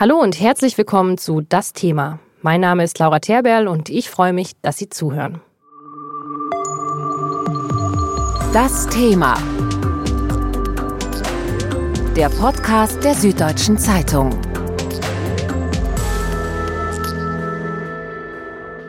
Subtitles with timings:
[0.00, 2.20] Hallo und herzlich willkommen zu Das Thema.
[2.40, 5.42] Mein Name ist Laura Terberl und ich freue mich, dass Sie zuhören.
[8.54, 9.34] Das Thema.
[12.16, 14.30] Der Podcast der Süddeutschen Zeitung.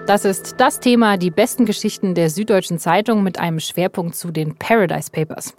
[0.07, 4.55] Das ist das Thema, die besten Geschichten der Süddeutschen Zeitung mit einem Schwerpunkt zu den
[4.55, 5.55] Paradise Papers.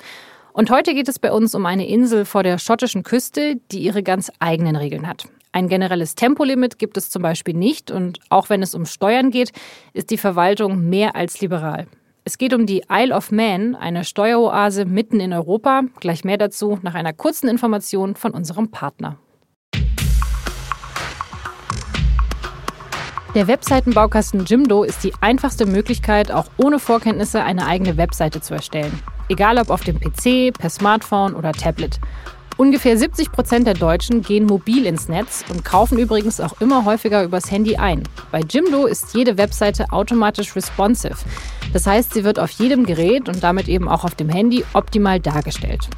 [0.54, 4.02] Und heute geht es bei uns um eine Insel vor der schottischen Küste, die ihre
[4.02, 5.26] ganz eigenen Regeln hat.
[5.54, 9.52] Ein generelles Tempolimit gibt es zum Beispiel nicht und auch wenn es um Steuern geht,
[9.92, 11.86] ist die Verwaltung mehr als liberal.
[12.24, 15.82] Es geht um die Isle of Man, eine Steueroase mitten in Europa.
[16.00, 19.18] Gleich mehr dazu nach einer kurzen Information von unserem Partner.
[23.34, 28.98] Der Webseitenbaukasten Jimdo ist die einfachste Möglichkeit, auch ohne Vorkenntnisse eine eigene Webseite zu erstellen.
[29.28, 31.98] Egal ob auf dem PC, per Smartphone oder Tablet.
[32.62, 37.24] Ungefähr 70 Prozent der Deutschen gehen mobil ins Netz und kaufen übrigens auch immer häufiger
[37.24, 38.04] übers Handy ein.
[38.30, 41.16] Bei Jimdo ist jede Webseite automatisch responsive.
[41.72, 45.18] Das heißt, sie wird auf jedem Gerät und damit eben auch auf dem Handy optimal
[45.18, 45.88] dargestellt.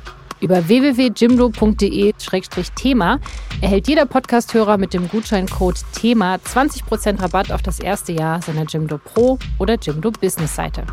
[0.41, 3.21] Über www.jimdo.de-thema
[3.61, 8.97] erhält jeder Podcasthörer mit dem Gutscheincode THEMA 20% Rabatt auf das erste Jahr seiner Jimdo
[8.97, 10.85] Pro oder Jimdo Business Seite.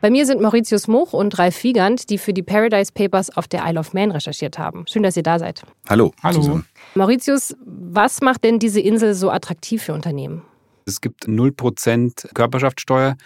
[0.00, 3.64] Bei mir sind Mauritius Moch und Ralf Wiegand, die für die Paradise Papers auf der
[3.66, 4.84] Isle of Man recherchiert haben.
[4.88, 5.62] Schön, dass ihr da seid.
[5.88, 6.12] Hallo.
[6.22, 6.40] Hallo.
[6.40, 6.66] Zusammen.
[6.94, 10.42] Mauritius, was macht denn diese Insel so attraktiv für Unternehmen?
[10.84, 13.16] Es gibt 0% Körperschaftssteuer.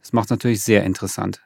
[0.00, 1.42] Das macht es natürlich sehr interessant.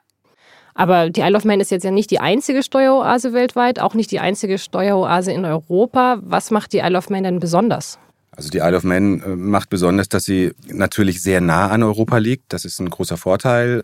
[0.74, 4.10] Aber die Isle of Man ist jetzt ja nicht die einzige Steueroase weltweit, auch nicht
[4.10, 6.18] die einzige Steueroase in Europa.
[6.22, 7.98] Was macht die Isle of Man denn besonders?
[8.36, 12.18] Also die Isle of Man äh, macht besonders, dass sie natürlich sehr nah an Europa
[12.18, 12.52] liegt.
[12.52, 13.82] Das ist ein großer Vorteil.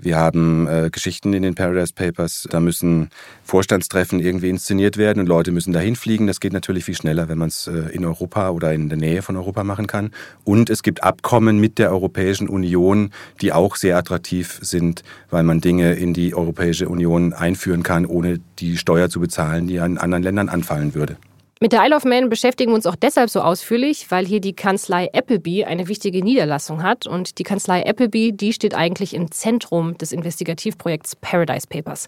[0.00, 3.10] Wir haben äh, Geschichten in den Paradise Papers, da müssen
[3.42, 6.26] Vorstandstreffen irgendwie inszeniert werden und Leute müssen dahin fliegen.
[6.26, 9.22] Das geht natürlich viel schneller, wenn man es äh, in Europa oder in der Nähe
[9.22, 10.12] von Europa machen kann.
[10.44, 13.10] Und es gibt Abkommen mit der Europäischen Union,
[13.40, 18.38] die auch sehr attraktiv sind, weil man Dinge in die Europäische Union einführen kann, ohne
[18.60, 21.16] die Steuer zu bezahlen, die an anderen Ländern anfallen würde.
[21.60, 24.52] Mit der Isle of Man beschäftigen wir uns auch deshalb so ausführlich, weil hier die
[24.52, 27.08] Kanzlei Appleby eine wichtige Niederlassung hat.
[27.08, 32.06] Und die Kanzlei Appleby, die steht eigentlich im Zentrum des Investigativprojekts Paradise Papers.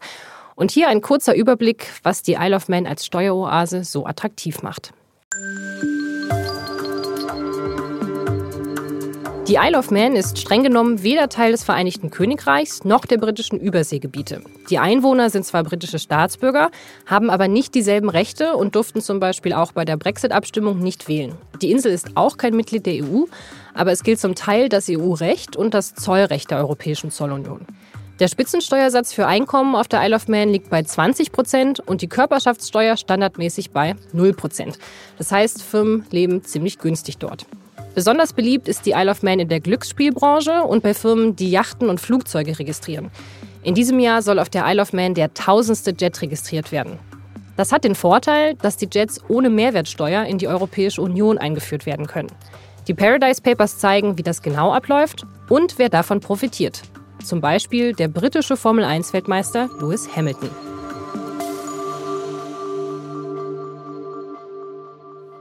[0.54, 4.92] Und hier ein kurzer Überblick, was die Isle of Man als Steueroase so attraktiv macht.
[9.50, 13.58] Die Isle of Man ist streng genommen weder Teil des Vereinigten Königreichs noch der britischen
[13.58, 14.42] Überseegebiete.
[14.70, 16.70] Die Einwohner sind zwar britische Staatsbürger,
[17.04, 21.32] haben aber nicht dieselben Rechte und durften zum Beispiel auch bei der Brexit-Abstimmung nicht wählen.
[21.62, 23.24] Die Insel ist auch kein Mitglied der EU,
[23.74, 27.66] aber es gilt zum Teil das EU-Recht und das Zollrecht der Europäischen Zollunion.
[28.20, 32.08] Der Spitzensteuersatz für Einkommen auf der Isle of Man liegt bei 20 Prozent und die
[32.08, 34.78] Körperschaftssteuer standardmäßig bei 0 Prozent.
[35.18, 37.46] Das heißt, Firmen leben ziemlich günstig dort.
[38.00, 41.90] Besonders beliebt ist die Isle of Man in der Glücksspielbranche und bei Firmen, die Yachten
[41.90, 43.10] und Flugzeuge registrieren.
[43.62, 46.98] In diesem Jahr soll auf der Isle of Man der tausendste Jet registriert werden.
[47.58, 52.06] Das hat den Vorteil, dass die Jets ohne Mehrwertsteuer in die Europäische Union eingeführt werden
[52.06, 52.32] können.
[52.88, 56.80] Die Paradise Papers zeigen, wie das genau abläuft und wer davon profitiert.
[57.22, 60.48] Zum Beispiel der britische Formel-1-Weltmeister Lewis Hamilton.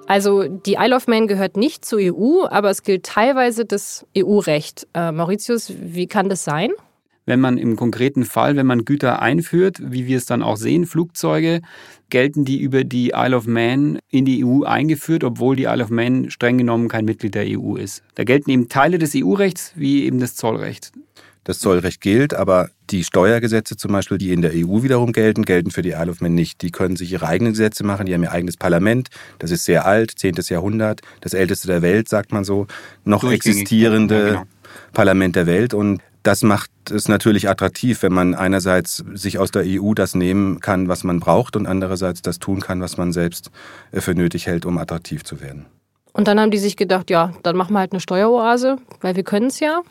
[0.09, 4.87] Also die Isle of Man gehört nicht zur EU, aber es gilt teilweise das EU-Recht.
[4.95, 6.71] Äh, Mauritius, wie kann das sein?
[7.27, 10.87] Wenn man im konkreten Fall, wenn man Güter einführt, wie wir es dann auch sehen,
[10.87, 11.61] Flugzeuge,
[12.09, 15.91] gelten die über die Isle of Man in die EU eingeführt, obwohl die Isle of
[15.91, 18.01] Man streng genommen kein Mitglied der EU ist.
[18.15, 20.91] Da gelten eben Teile des EU-Rechts wie eben das Zollrecht.
[21.43, 25.71] Das Zollrecht gilt, aber die Steuergesetze zum Beispiel, die in der EU wiederum gelten, gelten
[25.71, 26.61] für die Isle of Man nicht.
[26.61, 29.85] Die können sich ihre eigenen Gesetze machen, die haben ihr eigenes Parlament, das ist sehr
[29.85, 30.35] alt, 10.
[30.47, 32.67] Jahrhundert, das älteste der Welt, sagt man so,
[33.03, 34.43] noch existierende ja, genau.
[34.93, 39.63] Parlament der Welt und das macht es natürlich attraktiv, wenn man einerseits sich aus der
[39.65, 43.51] EU das nehmen kann, was man braucht und andererseits das tun kann, was man selbst
[43.91, 45.65] äh, für nötig hält, um attraktiv zu werden.
[46.11, 49.23] Und dann haben die sich gedacht, ja, dann machen wir halt eine Steueroase, weil wir
[49.23, 49.81] können es ja.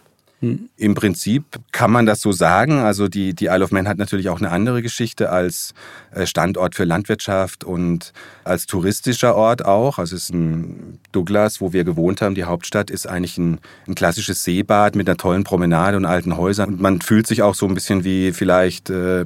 [0.41, 2.79] Im Prinzip kann man das so sagen.
[2.79, 5.75] Also die, die Isle of Man hat natürlich auch eine andere Geschichte als
[6.13, 8.13] äh, Standort für Landwirtschaft und
[8.45, 9.99] als touristischer Ort auch.
[9.99, 13.59] Also es ist ein Douglas, wo wir gewohnt haben, die Hauptstadt, ist eigentlich ein,
[13.89, 16.69] ein klassisches Seebad mit einer tollen Promenade und alten Häusern.
[16.69, 19.25] Und man fühlt sich auch so ein bisschen wie vielleicht äh,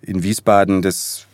[0.00, 1.25] in Wiesbaden des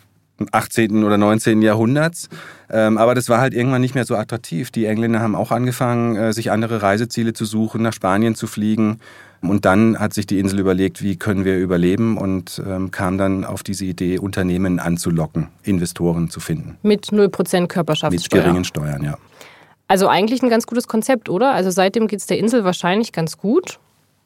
[0.51, 1.05] 18.
[1.05, 1.63] oder 19.
[1.63, 2.29] Jahrhunderts.
[2.71, 4.71] Ähm, aber das war halt irgendwann nicht mehr so attraktiv.
[4.71, 8.99] Die Engländer haben auch angefangen, äh, sich andere Reiseziele zu suchen, nach Spanien zu fliegen.
[9.43, 13.45] Und dann hat sich die Insel überlegt, wie können wir überleben und ähm, kam dann
[13.45, 16.79] auf diese Idee, Unternehmen anzulocken, Investoren zu finden.
[16.83, 18.39] Mit 0% Körperschaftssteuer.
[18.39, 19.19] Mit geringen Steuern, ja.
[19.89, 21.53] Also eigentlich ein ganz gutes Konzept, oder?
[21.53, 23.79] Also seitdem geht es der Insel wahrscheinlich ganz gut,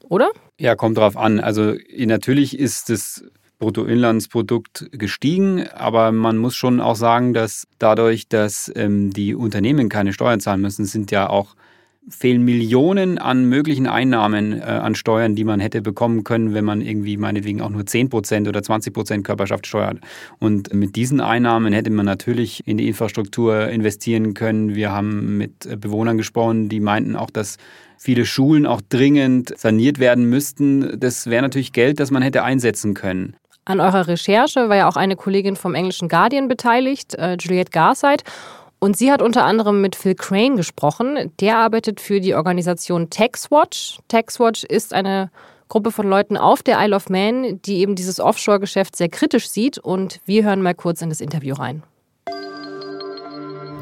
[0.09, 0.31] oder?
[0.61, 1.41] Ja, kommt drauf an.
[1.41, 3.25] Also natürlich ist das
[3.59, 10.13] Bruttoinlandsprodukt gestiegen, aber man muss schon auch sagen, dass dadurch, dass ähm, die Unternehmen keine
[10.13, 11.57] Steuern zahlen müssen, sind ja auch
[12.09, 16.81] fehlen Millionen an möglichen Einnahmen äh, an Steuern, die man hätte bekommen können, wenn man
[16.81, 19.99] irgendwie meinetwegen auch nur 10% oder 20% Körperschaftssteuer hat.
[20.39, 24.75] Und mit diesen Einnahmen hätte man natürlich in die Infrastruktur investieren können.
[24.75, 27.57] Wir haben mit Bewohnern gesprochen, die meinten auch, dass
[27.99, 31.01] viele Schulen auch dringend saniert werden müssten.
[31.01, 33.35] Das wäre natürlich Geld, das man hätte einsetzen können.
[33.69, 38.23] An eurer Recherche war ja auch eine Kollegin vom englischen Guardian beteiligt, äh, Juliette Garside.
[38.79, 41.33] Und sie hat unter anderem mit Phil Crane gesprochen.
[41.41, 43.99] Der arbeitet für die Organisation TaxWatch.
[44.07, 45.33] TaxWatch ist eine
[45.69, 49.79] Gruppe von Leuten auf der Isle of Man, die eben dieses Offshore-Geschäft sehr kritisch sieht.
[49.79, 51.83] Und wir hören mal kurz in das Interview rein.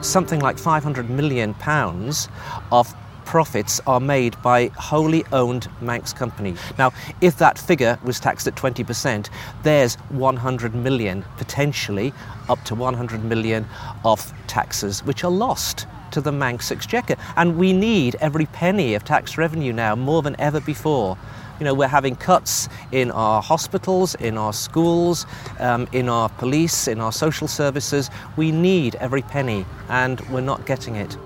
[0.00, 2.30] Something like 500 million pounds
[2.70, 6.58] of profits are made by wholly owned Manx companies.
[6.78, 9.28] Now, if that figure was taxed at 20%,
[9.62, 12.12] there's 100 million, potentially
[12.48, 13.66] up to 100 million
[14.04, 17.16] of taxes which are lost to the Manx exchequer.
[17.36, 21.18] And we need every penny of tax revenue now more than ever before.
[21.60, 25.26] You know, we're having cuts in our hospitals, in our schools,
[25.60, 28.10] um, in our police, in our social services.
[28.36, 31.16] We need every penny, and we're not getting it.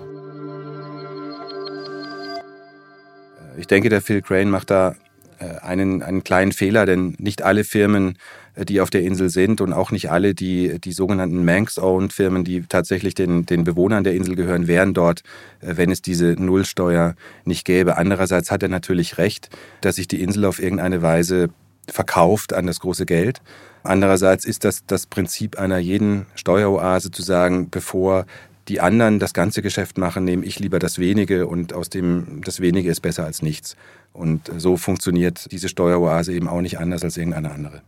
[3.58, 4.94] Ich denke, der Phil Crane macht da
[5.40, 8.16] äh, einen, einen kleinen Fehler, denn nicht alle Firmen,
[8.54, 12.44] äh, die auf der Insel sind und auch nicht alle die, die sogenannten Manx-owned Firmen,
[12.44, 15.22] die tatsächlich den, den Bewohnern der Insel gehören, wären dort,
[15.60, 17.14] äh, wenn es diese Nullsteuer
[17.44, 17.96] nicht gäbe.
[17.96, 19.50] Andererseits hat er natürlich recht,
[19.80, 21.50] dass sich die Insel auf irgendeine Weise
[21.88, 23.40] verkauft an das große Geld.
[23.82, 28.26] Andererseits ist das das Prinzip einer jeden Steueroase zu sagen, bevor
[28.68, 32.60] die anderen das ganze Geschäft machen, nehme ich lieber das wenige und aus dem das
[32.60, 33.76] wenige ist besser als nichts.
[34.12, 37.82] Und so funktioniert diese Steueroase eben auch nicht anders als irgendeine andere.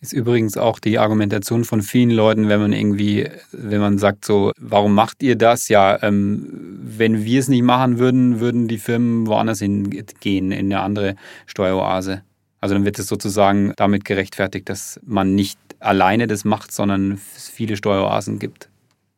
[0.00, 4.52] Ist übrigens auch die Argumentation von vielen Leuten, wenn man irgendwie, wenn man sagt so,
[4.56, 5.68] warum macht ihr das?
[5.68, 6.46] Ja, ähm,
[6.80, 11.16] wenn wir es nicht machen würden, würden die Firmen woanders hingehen, in eine andere
[11.46, 12.22] Steueroase.
[12.60, 17.48] Also dann wird es sozusagen damit gerechtfertigt, dass man nicht alleine das macht, sondern es
[17.48, 18.68] viele Steueroasen gibt.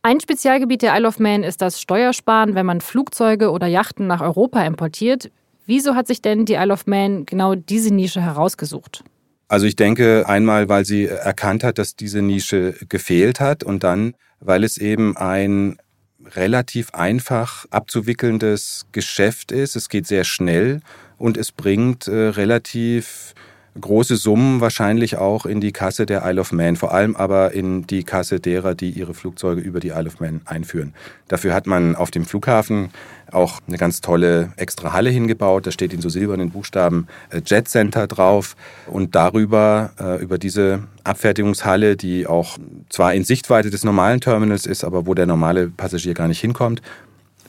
[0.02, 4.22] Ein Spezialgebiet der Isle of Man ist das Steuersparen, wenn man Flugzeuge oder Yachten nach
[4.22, 5.30] Europa importiert.
[5.66, 9.04] Wieso hat sich denn die Isle of Man genau diese Nische herausgesucht?
[9.48, 14.14] Also ich denke einmal, weil sie erkannt hat, dass diese Nische gefehlt hat und dann,
[14.40, 15.76] weil es eben ein
[16.24, 19.76] relativ einfach abzuwickelndes Geschäft ist.
[19.76, 20.80] Es geht sehr schnell
[21.18, 23.34] und es bringt äh, relativ
[23.78, 27.86] große Summen wahrscheinlich auch in die Kasse der Isle of Man, vor allem aber in
[27.86, 30.94] die Kasse derer, die ihre Flugzeuge über die Isle of Man einführen.
[31.28, 32.90] Dafür hat man auf dem Flughafen
[33.32, 35.66] auch eine ganz tolle extra Halle hingebaut.
[35.66, 38.56] Da steht in so silbernen Buchstaben äh, Jet Center drauf.
[38.86, 42.58] Und darüber, äh, über diese Abfertigungshalle, die auch
[42.88, 46.82] zwar in Sichtweite des normalen Terminals ist, aber wo der normale Passagier gar nicht hinkommt,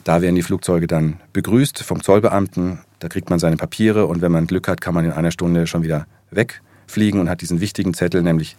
[0.04, 2.80] da werden die Flugzeuge dann begrüßt vom Zollbeamten.
[2.98, 5.66] Da kriegt man seine Papiere und wenn man Glück hat, kann man in einer Stunde
[5.66, 8.56] schon wieder wegfliegen und hat diesen wichtigen Zettel, nämlich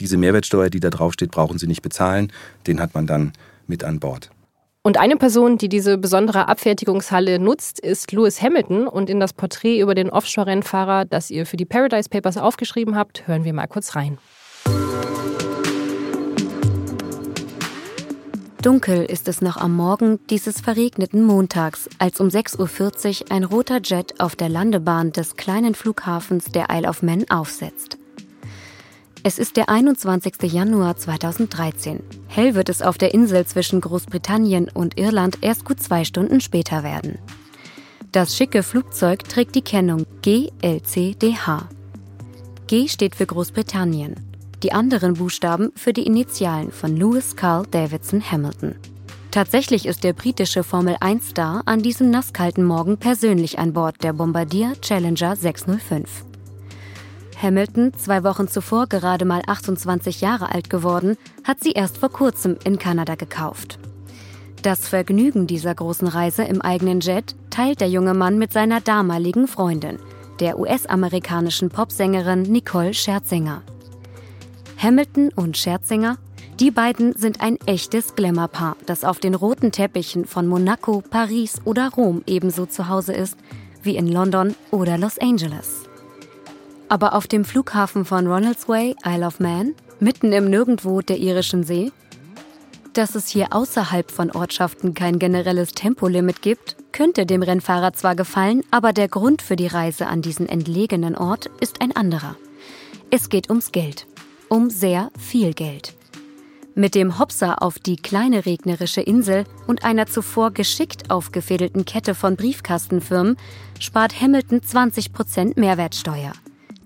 [0.00, 2.32] diese Mehrwertsteuer, die da draufsteht, brauchen Sie nicht bezahlen.
[2.66, 3.32] Den hat man dann
[3.66, 4.30] mit an Bord.
[4.82, 8.86] Und eine Person, die diese besondere Abfertigungshalle nutzt, ist Lewis Hamilton.
[8.86, 13.26] Und in das Porträt über den Offshore-Rennfahrer, das ihr für die Paradise Papers aufgeschrieben habt,
[13.26, 14.18] hören wir mal kurz rein.
[18.64, 23.82] Dunkel ist es noch am Morgen dieses verregneten Montags, als um 6.40 Uhr ein roter
[23.82, 27.98] Jet auf der Landebahn des kleinen Flughafens der Isle of Man aufsetzt.
[29.22, 30.50] Es ist der 21.
[30.50, 32.02] Januar 2013.
[32.28, 36.82] Hell wird es auf der Insel zwischen Großbritannien und Irland erst gut zwei Stunden später
[36.82, 37.18] werden.
[38.12, 41.68] Das schicke Flugzeug trägt die Kennung GLCDH.
[42.66, 44.33] G steht für Großbritannien
[44.64, 48.74] die anderen Buchstaben für die Initialen von Lewis Carl Davidson Hamilton.
[49.30, 55.36] Tatsächlich ist der britische Formel-1-Star an diesem nasskalten Morgen persönlich an Bord der Bombardier Challenger
[55.36, 56.24] 605.
[57.42, 62.56] Hamilton, zwei Wochen zuvor gerade mal 28 Jahre alt geworden, hat sie erst vor kurzem
[62.64, 63.78] in Kanada gekauft.
[64.62, 69.46] Das Vergnügen dieser großen Reise im eigenen Jet teilt der junge Mann mit seiner damaligen
[69.46, 69.98] Freundin,
[70.40, 73.62] der US-amerikanischen Popsängerin Nicole Scherzinger.
[74.78, 76.18] Hamilton und Scherzinger,
[76.60, 81.90] die beiden sind ein echtes Glamour-Paar, das auf den roten Teppichen von Monaco, Paris oder
[81.90, 83.36] Rom ebenso zu Hause ist
[83.82, 85.82] wie in London oder Los Angeles.
[86.88, 91.92] Aber auf dem Flughafen von Ronaldsway, Isle of Man, mitten im Nirgendwo der irischen See,
[92.92, 98.62] dass es hier außerhalb von Ortschaften kein generelles Tempolimit gibt, könnte dem Rennfahrer zwar gefallen,
[98.70, 102.36] aber der Grund für die Reise an diesen entlegenen Ort ist ein anderer.
[103.10, 104.06] Es geht ums Geld.
[104.48, 105.94] Um sehr viel Geld.
[106.74, 112.36] Mit dem Hopser auf die kleine regnerische Insel und einer zuvor geschickt aufgefädelten Kette von
[112.36, 113.36] Briefkastenfirmen
[113.78, 116.32] spart Hamilton 20% Mehrwertsteuer,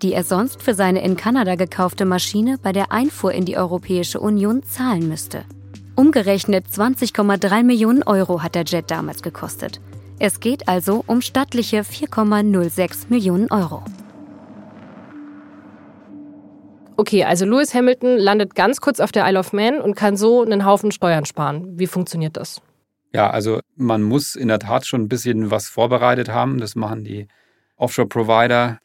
[0.03, 4.21] die er sonst für seine in Kanada gekaufte Maschine bei der Einfuhr in die Europäische
[4.21, 5.45] Union zahlen müsste.
[5.97, 9.81] Umgerechnet 20,3 Millionen Euro hat der Jet damals gekostet.
[10.21, 13.83] Es geht also um stattliche 4,06 Millionen Euro.
[16.99, 20.43] Okay, also Lewis Hamilton landet ganz kurz auf der Isle of Man und kann so
[20.43, 21.78] einen Haufen Steuern sparen.
[21.78, 22.61] Wie funktioniert das?
[23.14, 26.59] Ja, also man muss in der Tat schon ein bisschen was vorbereitet haben.
[26.59, 27.28] Das machen die
[27.76, 28.81] Offshore-Provider.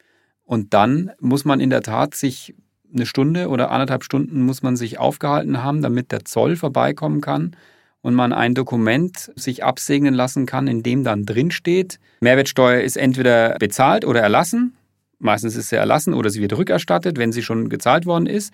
[0.45, 2.53] Und dann muss man in der Tat sich
[2.93, 7.55] eine Stunde oder anderthalb Stunden muss man sich aufgehalten haben, damit der Zoll vorbeikommen kann
[8.03, 13.55] und man ein Dokument sich absegnen lassen kann, in dem dann drinsteht, Mehrwertsteuer ist entweder
[13.57, 14.77] bezahlt oder erlassen
[15.23, 18.53] Meistens ist sie erlassen oder sie wird rückerstattet, wenn sie schon gezahlt worden ist.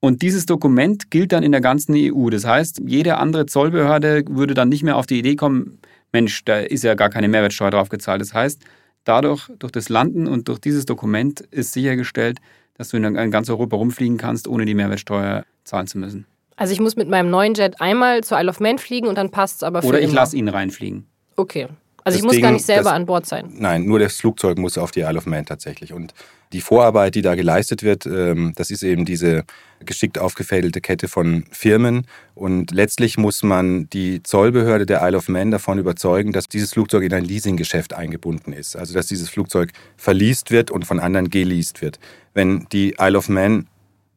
[0.00, 2.30] Und dieses Dokument gilt dann in der ganzen EU.
[2.30, 5.78] Das heißt, jede andere Zollbehörde würde dann nicht mehr auf die Idee kommen,
[6.12, 8.20] Mensch, da ist ja gar keine Mehrwertsteuer drauf gezahlt.
[8.20, 8.62] Das heißt,
[9.04, 12.38] dadurch, durch das Landen und durch dieses Dokument ist sichergestellt,
[12.74, 16.26] dass du in ganz Europa rumfliegen kannst, ohne die Mehrwertsteuer zahlen zu müssen.
[16.56, 19.30] Also ich muss mit meinem neuen Jet einmal zu Isle of Man fliegen und dann
[19.30, 21.06] passt es aber für Oder ich lasse ihn reinfliegen.
[21.36, 21.68] Okay.
[22.06, 23.52] Also ich muss gar Ding, nicht selber das- an Bord sein.
[23.58, 25.92] Nein, nur das Flugzeug muss auf die Isle of Man tatsächlich.
[25.92, 26.14] Und
[26.52, 29.42] die Vorarbeit, die da geleistet wird, ähm, das ist eben diese
[29.84, 32.06] geschickt aufgefädelte Kette von Firmen.
[32.34, 37.02] Und letztlich muss man die Zollbehörde der Isle of Man davon überzeugen, dass dieses Flugzeug
[37.02, 38.76] in ein Leasinggeschäft eingebunden ist.
[38.76, 41.98] Also dass dieses Flugzeug verliest wird und von anderen geleast wird.
[42.32, 43.66] Wenn die Isle of Man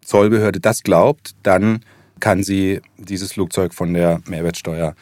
[0.06, 1.82] Zollbehörde das glaubt, dann
[2.20, 4.96] kann sie dieses Flugzeug von der Mehrwertsteuer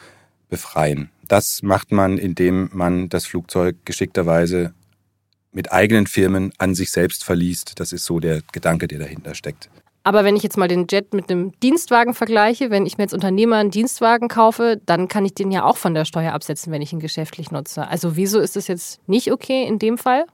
[0.48, 1.10] befreien.
[1.28, 4.74] Das macht man, indem man das Flugzeug geschickterweise
[5.52, 7.80] mit eigenen Firmen an sich selbst verliest.
[7.80, 9.70] Das ist so der Gedanke, der dahinter steckt.
[10.04, 13.12] Aber wenn ich jetzt mal den Jet mit einem Dienstwagen vergleiche, wenn ich mir als
[13.12, 16.80] Unternehmer einen Dienstwagen kaufe, dann kann ich den ja auch von der Steuer absetzen, wenn
[16.80, 17.86] ich ihn geschäftlich nutze.
[17.86, 20.24] Also wieso ist das jetzt nicht okay in dem Fall?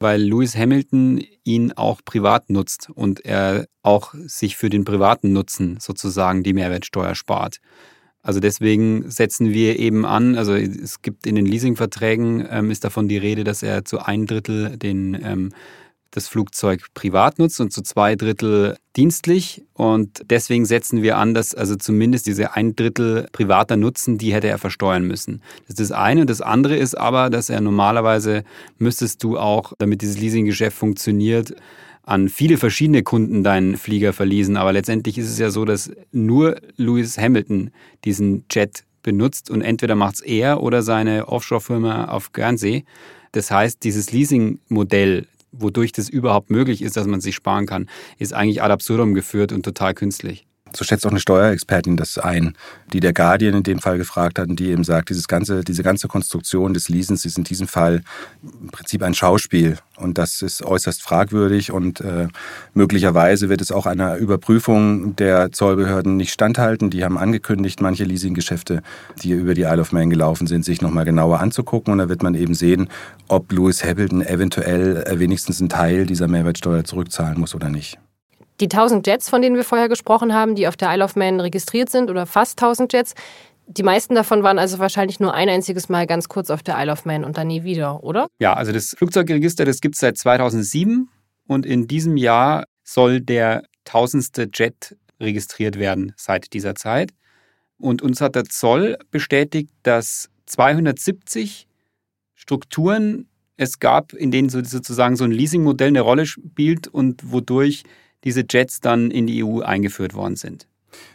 [0.00, 5.78] Weil Lewis Hamilton ihn auch privat nutzt und er auch sich für den privaten Nutzen
[5.80, 7.58] sozusagen die Mehrwertsteuer spart.
[8.22, 13.08] Also deswegen setzen wir eben an, also es gibt in den Leasingverträgen, ähm, ist davon
[13.08, 15.52] die Rede, dass er zu ein Drittel den, ähm,
[16.12, 19.64] das Flugzeug privat nutzt und zu zwei Drittel dienstlich.
[19.72, 24.48] Und deswegen setzen wir an, dass also zumindest diese ein Drittel privater Nutzen, die hätte
[24.48, 25.42] er versteuern müssen.
[25.62, 26.20] Das ist das eine.
[26.20, 28.44] Und das andere ist aber, dass er normalerweise
[28.78, 31.54] müsstest du auch, damit dieses Leasinggeschäft funktioniert,
[32.02, 34.56] an viele verschiedene Kunden deinen Flieger verließen.
[34.56, 37.70] Aber letztendlich ist es ja so, dass nur Lewis Hamilton
[38.04, 42.84] diesen Jet benutzt und entweder macht es er oder seine Offshore-Firma auf Guernsey.
[43.32, 48.32] Das heißt, dieses Leasing-Modell, wodurch das überhaupt möglich ist, dass man sich sparen kann, ist
[48.32, 50.46] eigentlich ad absurdum geführt und total künstlich.
[50.74, 52.54] So schätzt auch eine Steuerexpertin das ein,
[52.92, 55.82] die der Guardian in dem Fall gefragt hat und die eben sagt, dieses ganze, diese
[55.82, 58.02] ganze Konstruktion des Leasens ist in diesem Fall
[58.42, 62.28] im Prinzip ein Schauspiel und das ist äußerst fragwürdig und äh,
[62.74, 66.90] möglicherweise wird es auch einer Überprüfung der Zollbehörden nicht standhalten.
[66.90, 68.82] Die haben angekündigt, manche Leasinggeschäfte,
[69.22, 72.22] die über die Isle of Man gelaufen sind, sich nochmal genauer anzugucken und da wird
[72.22, 72.88] man eben sehen,
[73.28, 77.98] ob Lewis Hamilton eventuell äh, wenigstens einen Teil dieser Mehrwertsteuer zurückzahlen muss oder nicht.
[78.62, 81.40] Die 1000 Jets, von denen wir vorher gesprochen haben, die auf der Isle of Man
[81.40, 83.14] registriert sind, oder fast 1000 Jets,
[83.66, 86.92] die meisten davon waren also wahrscheinlich nur ein einziges Mal ganz kurz auf der Isle
[86.92, 88.28] of Man und dann nie wieder, oder?
[88.38, 91.08] Ja, also das Flugzeugregister, das gibt es seit 2007
[91.48, 97.10] und in diesem Jahr soll der tausendste Jet registriert werden seit dieser Zeit.
[97.78, 101.66] Und uns hat der Zoll bestätigt, dass 270
[102.36, 103.26] Strukturen
[103.56, 107.82] es gab, in denen so- sozusagen so ein Leasingmodell eine Rolle spielt und wodurch
[108.24, 110.66] diese Jets dann in die EU eingeführt worden sind.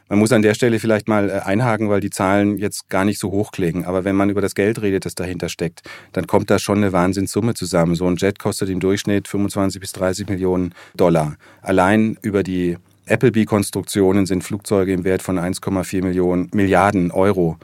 [0.10, 3.20] Man muss an der Stelle vielleicht mal äh, einhaken, weil die Zahlen jetzt gar nicht
[3.20, 3.86] so hoch klingen.
[3.86, 5.82] Aber wenn man über das Geld redet, das dahinter steckt,
[6.14, 7.96] dann kommt da schon eine Wahnsinnssumme zusammen.
[7.96, 11.36] So ein Jet kostet im Durchschnitt 25 bis 30 Millionen Dollar.
[11.62, 17.58] Allein über die Appleby-Konstruktionen sind Flugzeuge im Wert von 1,4 Millionen Milliarden Euro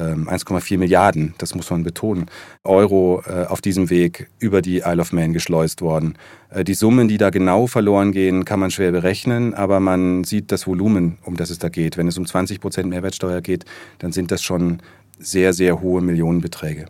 [0.00, 2.26] 1,4 Milliarden, das muss man betonen,
[2.64, 6.16] Euro äh, auf diesem Weg über die Isle of Man geschleust worden.
[6.50, 10.52] Äh, die Summen, die da genau verloren gehen, kann man schwer berechnen, aber man sieht
[10.52, 11.96] das Volumen, um das es da geht.
[11.96, 13.64] Wenn es um 20 Prozent Mehrwertsteuer geht,
[13.98, 14.78] dann sind das schon
[15.18, 16.86] sehr, sehr hohe Millionenbeträge.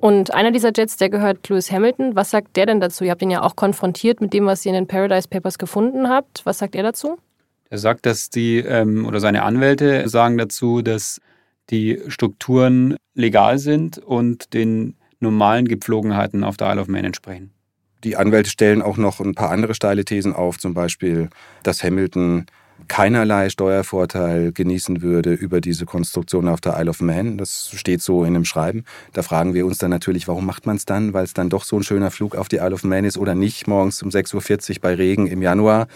[0.00, 2.14] Und einer dieser Jets, der gehört Lewis Hamilton.
[2.14, 3.04] Was sagt der denn dazu?
[3.04, 6.08] Ihr habt ihn ja auch konfrontiert mit dem, was ihr in den Paradise Papers gefunden
[6.10, 6.44] habt.
[6.44, 7.16] Was sagt er dazu?
[7.70, 11.20] Er sagt, dass die ähm, oder seine Anwälte sagen dazu, dass
[11.70, 17.50] die Strukturen legal sind und den normalen Gepflogenheiten auf der Isle of Man entsprechen.
[18.04, 21.30] Die Anwälte stellen auch noch ein paar andere steile Thesen auf, zum Beispiel,
[21.62, 22.46] dass Hamilton
[22.88, 27.38] keinerlei Steuervorteil genießen würde über diese Konstruktion auf der Isle of Man.
[27.38, 28.84] Das steht so in dem Schreiben.
[29.12, 31.14] Da fragen wir uns dann natürlich, warum macht man es dann?
[31.14, 33.34] Weil es dann doch so ein schöner Flug auf die Isle of Man ist oder
[33.34, 35.86] nicht, morgens um 6.40 Uhr bei Regen im Januar.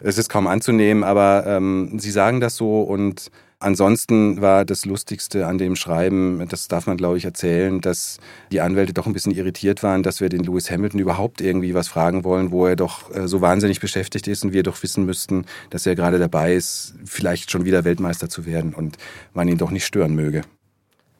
[0.00, 5.46] Es ist kaum anzunehmen, aber ähm, sie sagen das so und Ansonsten war das Lustigste
[5.46, 8.18] an dem Schreiben, das darf man glaube ich erzählen, dass
[8.52, 11.88] die Anwälte doch ein bisschen irritiert waren, dass wir den Lewis Hamilton überhaupt irgendwie was
[11.88, 15.46] fragen wollen, wo er doch äh, so wahnsinnig beschäftigt ist und wir doch wissen müssten,
[15.70, 18.98] dass er gerade dabei ist, vielleicht schon wieder Weltmeister zu werden und
[19.32, 20.42] man ihn doch nicht stören möge.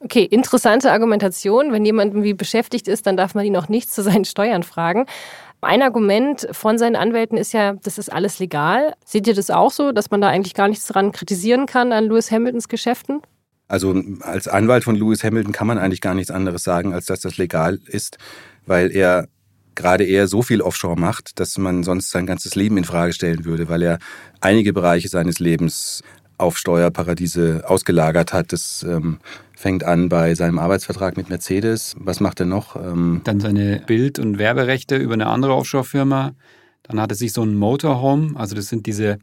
[0.01, 1.73] Okay, interessante Argumentation.
[1.73, 5.07] Wenn jemand irgendwie beschäftigt ist, dann darf man ihn noch nichts zu seinen Steuern fragen.
[5.67, 8.95] Ein Argument von seinen Anwälten ist ja, das ist alles legal.
[9.05, 12.05] Seht ihr das auch so, dass man da eigentlich gar nichts dran kritisieren kann an
[12.05, 13.21] Lewis Hamiltons Geschäften?
[13.69, 17.21] Also als Anwalt von Lewis Hamilton kann man eigentlich gar nichts anderes sagen, als dass
[17.21, 18.19] das legal ist,
[18.65, 19.27] weil er
[19.75, 23.45] gerade eher so viel Offshore macht, dass man sonst sein ganzes Leben in Frage stellen
[23.45, 23.99] würde, weil er
[24.41, 26.03] einige Bereiche seines Lebens
[26.39, 28.53] auf Steuerparadiese ausgelagert hat.
[28.53, 29.19] Das ähm,
[29.57, 31.95] fängt an bei seinem Arbeitsvertrag mit Mercedes.
[31.99, 32.77] Was macht er noch?
[32.77, 36.33] Ähm Dann seine Bild- und Werberechte über eine andere Offshore-Firma.
[36.83, 39.19] Dann hat er sich so ein Motorhome, also das sind diese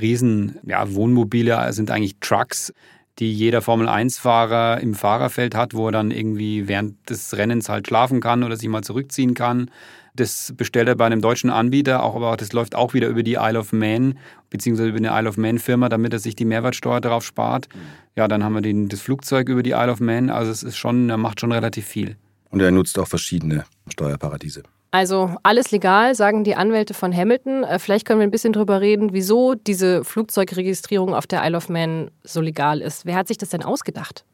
[0.00, 2.72] riesen ja, Wohnmobile, sind eigentlich Trucks,
[3.20, 8.20] die jeder Formel-1-Fahrer im Fahrerfeld hat, wo er dann irgendwie während des Rennens halt schlafen
[8.20, 9.70] kann oder sich mal zurückziehen kann.
[10.16, 13.34] Das bestellt er bei einem deutschen Anbieter, auch, aber das läuft auch wieder über die
[13.34, 14.16] Isle of Man,
[14.48, 17.68] beziehungsweise über eine Isle of Man Firma, damit er sich die Mehrwertsteuer darauf spart.
[18.14, 20.30] Ja, dann haben wir den, das Flugzeug über die Isle of Man.
[20.30, 22.16] Also es ist schon, er macht schon relativ viel.
[22.50, 24.62] Und er nutzt auch verschiedene Steuerparadiese.
[24.92, 27.64] Also alles legal, sagen die Anwälte von Hamilton.
[27.64, 31.68] Äh, vielleicht können wir ein bisschen drüber reden, wieso diese Flugzeugregistrierung auf der Isle of
[31.68, 33.04] Man so legal ist.
[33.04, 34.24] Wer hat sich das denn ausgedacht?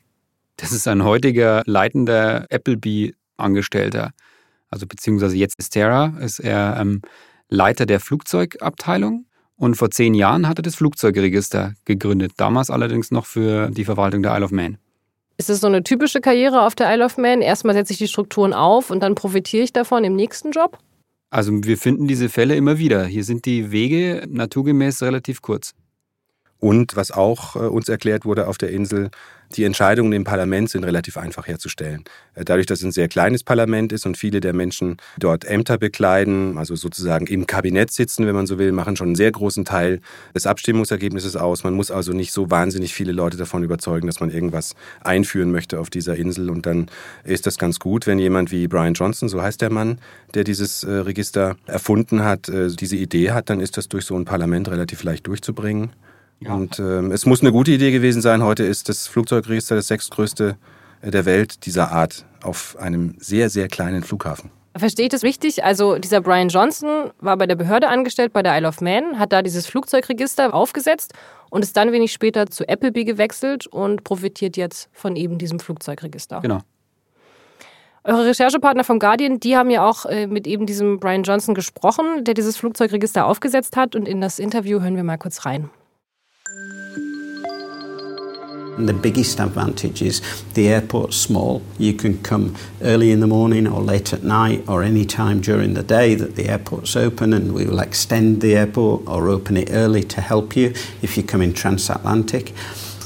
[0.58, 4.10] Das ist ein heutiger leitender Appleby-Angestellter
[4.70, 7.02] also beziehungsweise jetzt ist Terra, ist er ähm,
[7.48, 9.26] Leiter der Flugzeugabteilung.
[9.56, 14.22] Und vor zehn Jahren hat er das Flugzeugregister gegründet, damals allerdings noch für die Verwaltung
[14.22, 14.78] der Isle of Man.
[15.36, 17.42] Ist es so eine typische Karriere auf der Isle of Man?
[17.42, 20.78] Erstmal setze ich die Strukturen auf und dann profitiere ich davon im nächsten Job?
[21.30, 23.04] Also wir finden diese Fälle immer wieder.
[23.04, 25.74] Hier sind die Wege naturgemäß relativ kurz.
[26.60, 29.10] Und was auch äh, uns erklärt wurde auf der Insel,
[29.56, 32.04] die Entscheidungen im Parlament sind relativ einfach herzustellen.
[32.34, 35.78] Äh, dadurch, dass es ein sehr kleines Parlament ist und viele der Menschen dort Ämter
[35.78, 39.64] bekleiden, also sozusagen im Kabinett sitzen, wenn man so will, machen schon einen sehr großen
[39.64, 40.00] Teil
[40.34, 41.64] des Abstimmungsergebnisses aus.
[41.64, 45.80] Man muss also nicht so wahnsinnig viele Leute davon überzeugen, dass man irgendwas einführen möchte
[45.80, 46.50] auf dieser Insel.
[46.50, 46.86] Und dann
[47.24, 49.98] ist das ganz gut, wenn jemand wie Brian Johnson, so heißt der Mann,
[50.34, 54.24] der dieses äh, Register erfunden hat, diese Idee hat, dann ist das durch so ein
[54.24, 55.90] Parlament relativ leicht durchzubringen.
[56.40, 56.54] Ja.
[56.54, 58.42] Und ähm, es muss eine gute Idee gewesen sein.
[58.42, 60.56] Heute ist das Flugzeugregister das sechstgrößte
[61.02, 64.50] äh, der Welt dieser Art auf einem sehr, sehr kleinen Flughafen.
[64.76, 65.64] Verstehe ich das richtig?
[65.64, 69.32] Also dieser Brian Johnson war bei der Behörde angestellt, bei der Isle of Man, hat
[69.32, 71.12] da dieses Flugzeugregister aufgesetzt
[71.50, 76.40] und ist dann wenig später zu Appleby gewechselt und profitiert jetzt von eben diesem Flugzeugregister.
[76.40, 76.60] Genau.
[78.04, 82.24] Eure Recherchepartner vom Guardian, die haben ja auch äh, mit eben diesem Brian Johnson gesprochen,
[82.24, 83.94] der dieses Flugzeugregister aufgesetzt hat.
[83.94, 85.68] Und in das Interview hören wir mal kurz rein.
[88.78, 90.20] The biggest advantage is
[90.54, 91.62] the airport's small.
[91.78, 95.74] You can come early in the morning or late at night or any time during
[95.74, 99.68] the day that the airport's open, and we will extend the airport or open it
[99.70, 102.52] early to help you if you come in transatlantic.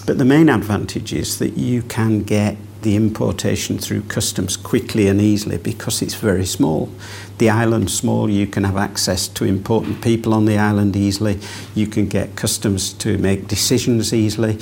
[0.07, 5.21] But the main advantage is that you can get the importation through customs quickly and
[5.21, 6.91] easily because it's very small.
[7.39, 11.41] The island's small, you can have access to important people on the island easily,
[11.75, 14.59] you can get customs to make decisions easily,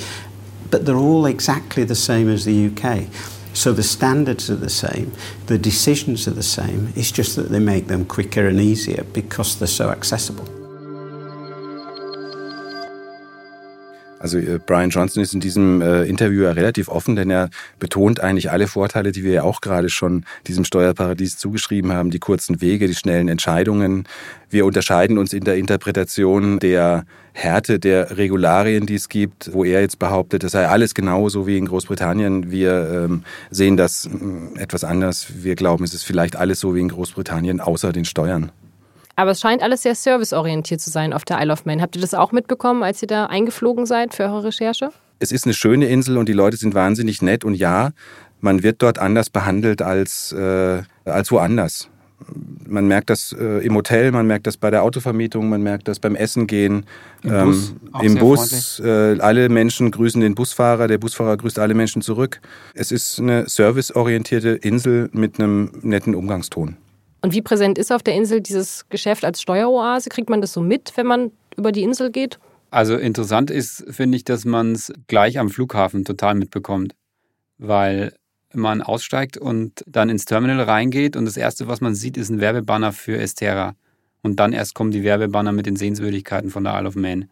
[0.71, 3.07] but they're all exactly the same as the UK.
[3.53, 5.11] So the standards are the same,
[5.45, 9.59] the decisions are the same, it's just that they make them quicker and easier because
[9.59, 10.62] they're so accessible.
[14.23, 18.21] Also äh, Brian Johnson ist in diesem äh, Interview ja relativ offen, denn er betont
[18.21, 22.61] eigentlich alle Vorteile, die wir ja auch gerade schon diesem Steuerparadies zugeschrieben haben, die kurzen
[22.61, 24.07] Wege, die schnellen Entscheidungen.
[24.49, 29.81] Wir unterscheiden uns in der Interpretation der Härte der Regularien, die es gibt, wo er
[29.81, 32.49] jetzt behauptet, das sei alles genauso wie in Großbritannien.
[32.49, 35.27] Wir ähm, sehen das äh, etwas anders.
[35.43, 38.53] Wir glauben, es ist vielleicht alles so wie in Großbritannien, außer den Steuern.
[39.15, 41.81] Aber es scheint alles sehr serviceorientiert zu sein auf der Isle of Man.
[41.81, 44.89] Habt ihr das auch mitbekommen, als ihr da eingeflogen seid für eure Recherche?
[45.19, 47.91] Es ist eine schöne Insel und die Leute sind wahnsinnig nett und ja,
[48.41, 51.89] man wird dort anders behandelt als, äh, als woanders.
[52.67, 55.99] Man merkt das äh, im Hotel, man merkt das bei der Autovermietung, man merkt das
[55.99, 56.85] beim Essen gehen.
[57.21, 61.59] Im Bus, ähm, auch im Bus äh, alle Menschen grüßen den Busfahrer, der Busfahrer grüßt
[61.59, 62.39] alle Menschen zurück.
[62.73, 66.77] Es ist eine serviceorientierte Insel mit einem netten Umgangston.
[67.23, 70.09] Und wie präsent ist auf der Insel dieses Geschäft als Steueroase?
[70.09, 72.37] Kriegt man das so mit, wenn man über die Insel geht?
[72.69, 76.95] Also interessant ist, finde ich, dass man es gleich am Flughafen total mitbekommt,
[77.57, 78.13] weil
[78.53, 82.41] man aussteigt und dann ins Terminal reingeht und das Erste, was man sieht, ist ein
[82.41, 83.75] Werbebanner für Estera.
[84.21, 87.29] Und dann erst kommen die Werbebanner mit den Sehenswürdigkeiten von der Isle of Man.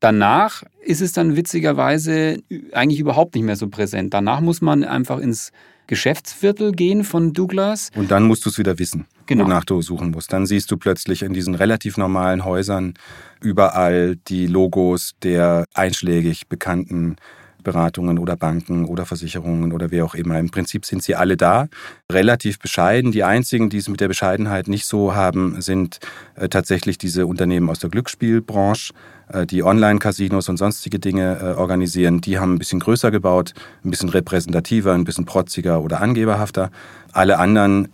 [0.00, 2.38] Danach ist es dann witzigerweise
[2.72, 4.14] eigentlich überhaupt nicht mehr so präsent.
[4.14, 5.52] Danach muss man einfach ins
[5.90, 7.90] Geschäftsviertel gehen von Douglas.
[7.96, 9.44] Und dann musst du es wieder wissen, Genau.
[9.44, 10.32] wonach du suchen musst.
[10.32, 12.94] Dann siehst du plötzlich in diesen relativ normalen Häusern
[13.42, 17.16] überall die Logos der einschlägig bekannten
[17.62, 20.38] Beratungen oder Banken oder Versicherungen oder wer auch immer.
[20.38, 21.68] Im Prinzip sind sie alle da,
[22.10, 23.12] relativ bescheiden.
[23.12, 26.00] Die einzigen, die es mit der Bescheidenheit nicht so haben, sind
[26.34, 28.92] äh, tatsächlich diese Unternehmen aus der Glücksspielbranche,
[29.28, 32.20] äh, die Online-Casinos und sonstige Dinge äh, organisieren.
[32.20, 36.70] Die haben ein bisschen größer gebaut, ein bisschen repräsentativer, ein bisschen protziger oder angeberhafter.
[37.12, 37.88] Alle anderen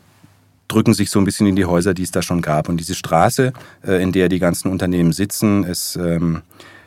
[0.68, 2.68] drücken sich so ein bisschen in die Häuser, die es da schon gab.
[2.68, 3.52] Und diese Straße,
[3.84, 6.42] in der die ganzen Unternehmen sitzen, ist ähm,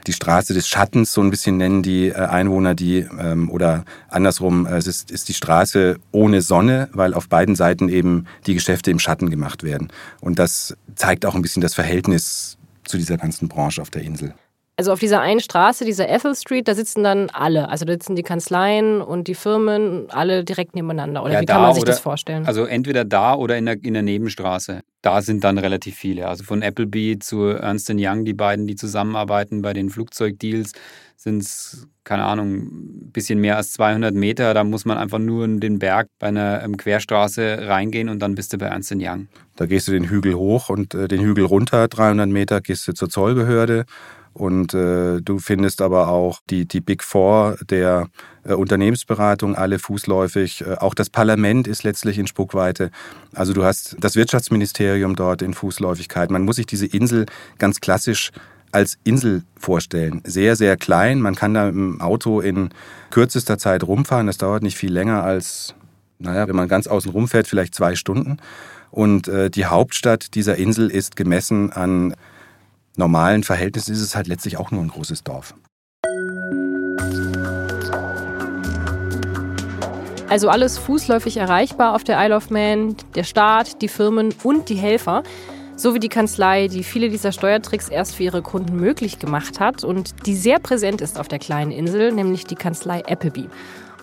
[0.10, 4.66] die Straße des Schattens, so ein bisschen nennen die äh, Einwohner die, ähm, oder andersrum,
[4.66, 8.90] äh, es ist, ist die Straße ohne Sonne, weil auf beiden Seiten eben die Geschäfte
[8.90, 9.90] im Schatten gemacht werden.
[10.20, 14.34] Und das zeigt auch ein bisschen das Verhältnis zu dieser ganzen Branche auf der Insel.
[14.80, 17.68] Also auf dieser einen Straße, dieser Ethel Street, da sitzen dann alle.
[17.68, 21.22] Also da sitzen die Kanzleien und die Firmen alle direkt nebeneinander.
[21.22, 22.46] Oder Ja, wie kann man sich oder- das vorstellen?
[22.46, 24.80] Also entweder da oder in der, in der Nebenstraße.
[25.02, 26.30] Da sind dann relativ viele.
[26.30, 30.72] Also von Appleby zu Ernst Young, die beiden, die zusammenarbeiten bei den Flugzeugdeals,
[31.18, 34.54] sind es, keine Ahnung, ein bisschen mehr als 200 Meter.
[34.54, 38.34] Da muss man einfach nur in den Berg bei einer ähm, Querstraße reingehen und dann
[38.36, 39.28] bist du bei Ernst Young.
[39.58, 42.94] Da gehst du den Hügel hoch und äh, den Hügel runter, 300 Meter, gehst du
[42.94, 43.84] zur Zollbehörde.
[44.34, 48.08] Und äh, du findest aber auch die, die Big Four der
[48.44, 50.62] äh, Unternehmensberatung, alle fußläufig.
[50.62, 52.92] Äh, auch das Parlament ist letztlich in Spuckweite.
[53.34, 56.32] Also du hast das Wirtschaftsministerium dort in Fußläufigkeit.
[56.32, 57.26] Man muss sich diese Insel
[57.58, 58.32] ganz klassisch
[58.72, 60.22] als Insel vorstellen.
[60.26, 61.22] Sehr, sehr klein.
[61.22, 62.70] Man kann da im Auto in
[63.10, 64.28] kürzester Zeit rumfahren.
[64.28, 65.74] Das dauert nicht viel länger als,
[66.20, 68.38] naja, wenn man ganz außen rumfährt, vielleicht zwei Stunden.
[68.92, 72.16] Und äh, die Hauptstadt dieser Insel ist gemessen an
[73.00, 75.56] normalen Verhältnissen, ist es halt letztlich auch nur ein großes Dorf.
[80.30, 84.76] Also alles fußläufig erreichbar auf der Isle of Man, der Staat, die Firmen und die
[84.76, 85.24] Helfer.
[85.76, 90.28] Sowie die Kanzlei, die viele dieser Steuertricks erst für ihre Kunden möglich gemacht hat und
[90.28, 93.48] die sehr präsent ist auf der kleinen Insel, nämlich die Kanzlei Appleby.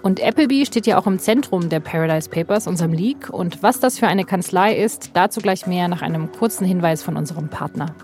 [0.03, 3.29] Und Appleby steht ja auch im Zentrum der Paradise Papers, unserem League.
[3.31, 7.17] Und was das für eine Kanzlei ist, dazu gleich mehr nach einem kurzen Hinweis von
[7.17, 7.95] unserem Partner.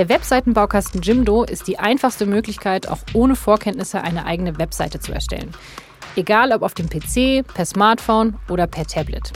[0.00, 5.50] Der Webseitenbaukasten Jimdo ist die einfachste Möglichkeit, auch ohne Vorkenntnisse eine eigene Webseite zu erstellen.
[6.16, 9.30] Egal ob auf dem PC, per Smartphone oder per Tablet.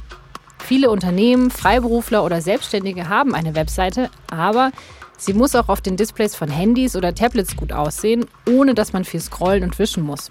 [0.61, 4.73] Viele Unternehmen, Freiberufler oder Selbstständige haben eine Webseite, aber
[5.19, 9.05] sie muss auch auf den Displays von Handys oder Tablets gut aussehen, ohne dass man
[9.05, 10.31] viel scrollen und wischen muss.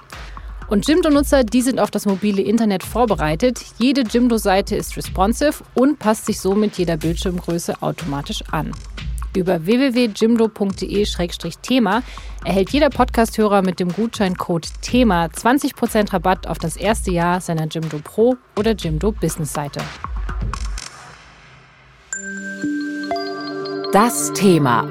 [0.68, 3.64] Und Jimdo-Nutzer, die sind auf das mobile Internet vorbereitet.
[3.78, 8.72] Jede Jimdo-Seite ist responsive und passt sich somit jeder Bildschirmgröße automatisch an.
[9.36, 12.04] Über www.jimdo.de-thema
[12.46, 17.98] erhält jeder Podcasthörer mit dem Gutscheincode THEMA 20% Rabatt auf das erste Jahr seiner Jimdo
[18.04, 19.82] Pro oder Jimdo Business Seite.
[23.92, 24.84] Das Thema.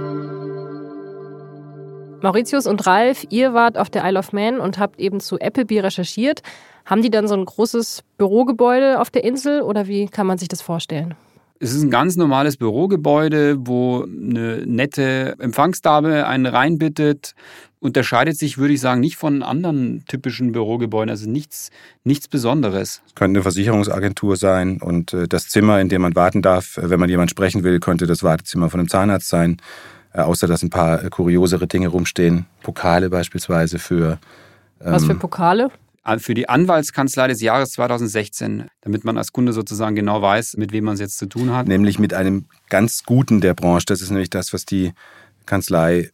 [2.21, 5.79] Mauritius und Ralf, ihr wart auf der Isle of Man und habt eben zu Appleby
[5.81, 6.43] recherchiert.
[6.85, 10.49] Haben die dann so ein großes Bürogebäude auf der Insel oder wie kann man sich
[10.49, 11.15] das vorstellen?
[11.61, 17.35] Es ist ein ganz normales Bürogebäude, wo eine nette Empfangsdame einen reinbittet.
[17.79, 21.11] Unterscheidet sich, würde ich sagen, nicht von anderen typischen Bürogebäuden.
[21.11, 21.71] Also nichts,
[22.05, 23.03] nichts Besonderes.
[23.07, 26.91] Es könnte eine Versicherungsagentur sein und äh, das Zimmer, in dem man warten darf, äh,
[26.91, 29.59] wenn man jemand sprechen will, könnte das Wartezimmer von einem Zahnarzt sein.
[30.15, 32.47] Äh, außer dass ein paar kuriosere Dinge rumstehen.
[32.63, 34.19] Pokale beispielsweise für.
[34.79, 35.71] Was für ähm, Pokale?
[36.19, 40.85] Für die Anwaltskanzlei des Jahres 2016, damit man als Kunde sozusagen genau weiß, mit wem
[40.85, 41.69] man es jetzt zu tun hat.
[41.69, 43.87] nämlich mit einem ganz guten der Branche.
[43.87, 44.93] Das ist nämlich das, was die
[45.47, 46.11] Kanzlei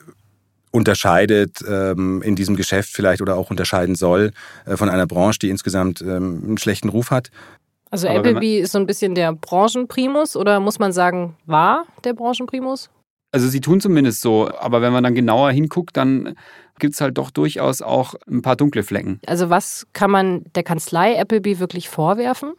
[0.71, 4.33] unterscheidet ähm, in diesem Geschäft vielleicht oder auch unterscheiden soll
[4.67, 7.31] äh, von einer Branche, die insgesamt ähm, einen schlechten Ruf hat.
[7.91, 12.13] Also Aber Appleby ist so ein bisschen der Branchenprimus oder muss man sagen, war der
[12.13, 12.91] Branchenprimus?
[13.31, 16.35] Also sie tun zumindest so, aber wenn man dann genauer hinguckt, dann
[16.79, 19.21] gibt es halt doch durchaus auch ein paar dunkle Flecken.
[19.27, 22.55] Also was kann man der Kanzlei Appleby wirklich vorwerfen?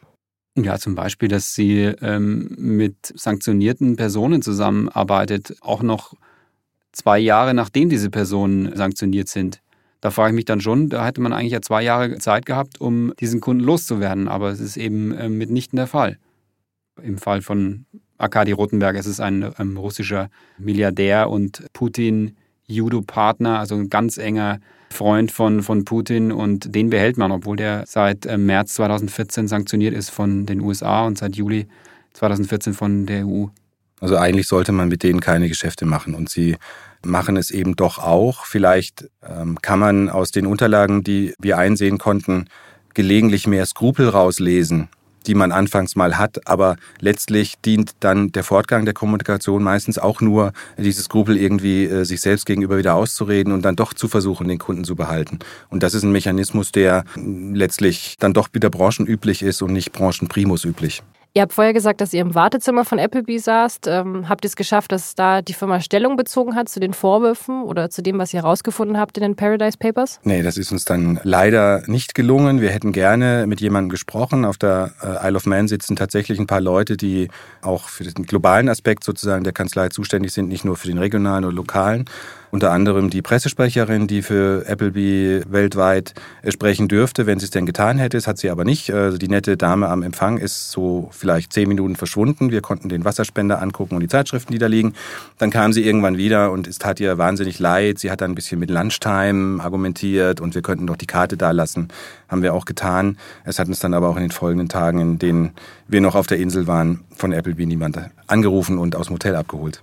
[0.57, 6.13] Ja, zum Beispiel, dass sie ähm, mit sanktionierten Personen zusammenarbeitet, auch noch
[6.91, 9.61] zwei Jahre nachdem diese Personen sanktioniert sind.
[10.01, 12.79] Da frage ich mich dann schon, da hätte man eigentlich ja zwei Jahre Zeit gehabt,
[12.79, 16.17] um diesen Kunden loszuwerden, aber es ist eben äh, mitnichten der Fall.
[17.01, 17.85] Im Fall von
[18.19, 24.59] Arkadi Rotenberg ist es ein ähm, russischer Milliardär und Putin-Judo-Partner, also ein ganz enger
[24.91, 29.93] Freund von, von Putin und den behält man, obwohl der seit äh, März 2014 sanktioniert
[29.95, 31.67] ist von den USA und seit Juli
[32.13, 33.45] 2014 von der EU.
[34.01, 36.57] Also eigentlich sollte man mit denen keine Geschäfte machen und sie
[37.05, 38.45] machen es eben doch auch.
[38.45, 42.45] Vielleicht ähm, kann man aus den Unterlagen, die wir einsehen konnten,
[42.93, 44.89] gelegentlich mehr Skrupel rauslesen,
[45.29, 50.21] die man anfangs mal hat, aber letztlich dient dann der Fortgang der Kommunikation meistens auch
[50.21, 54.47] nur, diese Skrupel irgendwie äh, sich selbst gegenüber wieder auszureden und dann doch zu versuchen,
[54.47, 55.37] den Kunden zu behalten.
[55.69, 60.65] Und das ist ein Mechanismus, der letztlich dann doch wieder branchenüblich ist und nicht branchenprimus
[60.65, 61.03] üblich.
[61.35, 63.85] Ihr habt vorher gesagt, dass ihr im Wartezimmer von Appleby saßt.
[63.87, 67.61] Ähm, habt ihr es geschafft, dass da die Firma Stellung bezogen hat zu den Vorwürfen
[67.61, 70.19] oder zu dem, was ihr herausgefunden habt in den Paradise Papers?
[70.23, 72.61] Nee, das ist uns dann leider nicht gelungen.
[72.61, 74.43] Wir hätten gerne mit jemandem gesprochen.
[74.43, 77.29] Auf der äh, Isle of Man sitzen tatsächlich ein paar Leute, die
[77.61, 81.45] auch für den globalen Aspekt sozusagen der Kanzlei zuständig sind, nicht nur für den regionalen
[81.45, 82.05] oder lokalen
[82.51, 86.13] unter anderem die Pressesprecherin, die für Appleby weltweit
[86.47, 88.17] sprechen dürfte, wenn sie es denn getan hätte.
[88.17, 88.91] Das hat sie aber nicht.
[88.91, 92.51] Also die nette Dame am Empfang ist so vielleicht zehn Minuten verschwunden.
[92.51, 94.93] Wir konnten den Wasserspender angucken und die Zeitschriften, die da liegen.
[95.37, 97.99] Dann kam sie irgendwann wieder und es tat ihr wahnsinnig leid.
[97.99, 101.51] Sie hat dann ein bisschen mit Lunchtime argumentiert und wir könnten doch die Karte da
[101.51, 101.89] lassen.
[102.27, 103.17] Haben wir auch getan.
[103.43, 105.51] Es hat uns dann aber auch in den folgenden Tagen, in denen
[105.87, 109.81] wir noch auf der Insel waren, von Appleby niemand angerufen und aus dem Hotel abgeholt.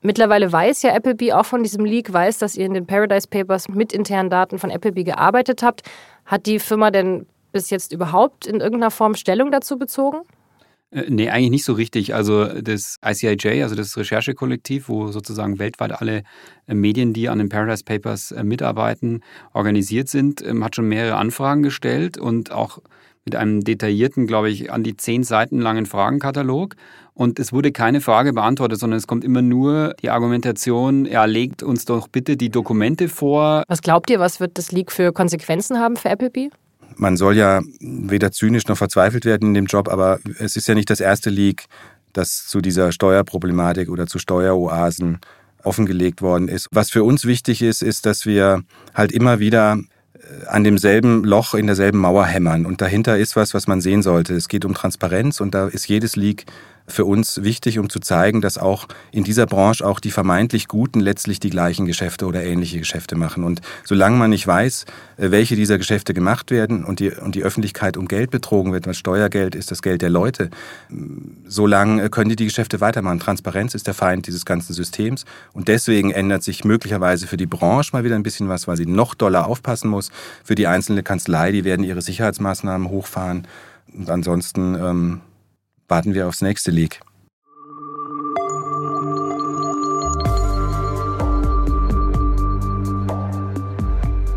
[0.00, 3.68] Mittlerweile weiß ja Appleby auch von diesem Leak, weiß, dass ihr in den Paradise Papers
[3.68, 5.82] mit internen Daten von Appleby gearbeitet habt.
[6.24, 10.18] Hat die Firma denn bis jetzt überhaupt in irgendeiner Form Stellung dazu bezogen?
[10.90, 12.14] Äh, nee, eigentlich nicht so richtig.
[12.14, 16.22] Also das ICIJ, also das Recherchekollektiv, wo sozusagen weltweit alle
[16.66, 21.16] äh, Medien, die an den Paradise Papers äh, mitarbeiten, organisiert sind, ähm, hat schon mehrere
[21.16, 22.78] Anfragen gestellt und auch
[23.24, 26.76] mit einem detaillierten, glaube ich, an die zehn Seiten langen Fragenkatalog.
[27.18, 31.64] Und es wurde keine Frage beantwortet, sondern es kommt immer nur die Argumentation, ja, legt
[31.64, 33.64] uns doch bitte die Dokumente vor.
[33.66, 36.50] Was glaubt ihr, was wird das Leak für Konsequenzen haben für Applebee?
[36.94, 40.76] Man soll ja weder zynisch noch verzweifelt werden in dem Job, aber es ist ja
[40.76, 41.64] nicht das erste Leak,
[42.12, 45.18] das zu dieser Steuerproblematik oder zu Steueroasen
[45.64, 46.68] offengelegt worden ist.
[46.70, 48.62] Was für uns wichtig ist, ist, dass wir
[48.94, 49.80] halt immer wieder
[50.46, 52.64] an demselben Loch in derselben Mauer hämmern.
[52.64, 54.34] Und dahinter ist was, was man sehen sollte.
[54.34, 56.46] Es geht um Transparenz und da ist jedes Leak
[56.88, 61.00] für uns wichtig, um zu zeigen, dass auch in dieser Branche auch die vermeintlich Guten
[61.00, 63.44] letztlich die gleichen Geschäfte oder ähnliche Geschäfte machen.
[63.44, 64.86] Und solange man nicht weiß,
[65.18, 68.86] äh, welche dieser Geschäfte gemacht werden und die, und die Öffentlichkeit um Geld betrogen wird,
[68.86, 70.50] weil Steuergeld ist das Geld der Leute,
[71.46, 73.20] solange äh, können die die Geschäfte weitermachen.
[73.20, 75.24] Transparenz ist der Feind dieses ganzen Systems.
[75.52, 78.86] Und deswegen ändert sich möglicherweise für die Branche mal wieder ein bisschen was, weil sie
[78.86, 80.10] noch doller aufpassen muss.
[80.42, 83.46] Für die einzelne Kanzlei, die werden ihre Sicherheitsmaßnahmen hochfahren.
[83.92, 85.20] Und ansonsten ähm,
[85.88, 87.00] warten wir aufs nächste Leak.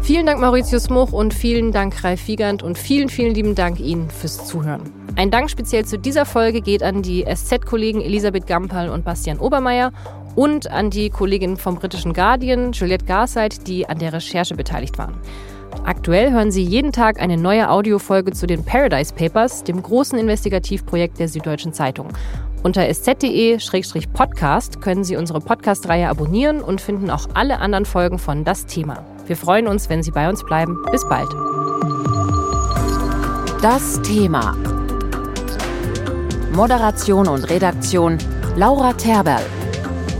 [0.01, 4.09] Vielen Dank Mauritius Moch und vielen Dank Ralf Wiegand und vielen, vielen lieben Dank Ihnen
[4.09, 4.81] fürs Zuhören.
[5.15, 9.93] Ein Dank speziell zu dieser Folge geht an die SZ-Kollegen Elisabeth Gampal und Bastian Obermeier
[10.35, 15.15] und an die Kollegin vom britischen Guardian, Juliette Garseit, die an der Recherche beteiligt waren.
[15.85, 21.19] Aktuell hören Sie jeden Tag eine neue Audiofolge zu den Paradise Papers, dem großen Investigativprojekt
[21.19, 22.09] der Süddeutschen Zeitung.
[22.63, 28.67] Unter sz.de-podcast können Sie unsere Podcast-Reihe abonnieren und finden auch alle anderen Folgen von Das
[28.67, 29.03] Thema.
[29.25, 30.77] Wir freuen uns, wenn Sie bei uns bleiben.
[30.91, 31.29] Bis bald.
[33.61, 34.55] Das Thema.
[36.53, 38.17] Moderation und Redaktion
[38.55, 39.43] Laura Terberl.